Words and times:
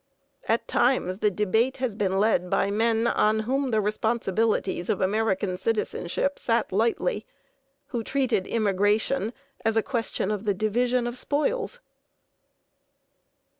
At 0.47 0.67
times 0.67 1.19
the 1.19 1.29
debate 1.29 1.77
has 1.77 1.93
been 1.93 2.19
led 2.19 2.49
by 2.49 2.71
men 2.71 3.05
on 3.05 3.41
whom 3.41 3.69
the 3.69 3.79
responsibilities 3.79 4.89
of 4.89 4.99
American 4.99 5.57
citizenship 5.57 6.39
sat 6.39 6.71
lightly, 6.71 7.23
who 7.89 8.03
treated 8.03 8.47
immigration 8.47 9.31
as 9.63 9.77
a 9.77 9.83
question 9.83 10.31
of 10.31 10.43
the 10.45 10.55
division 10.55 11.05
of 11.05 11.19
spoils. 11.19 11.81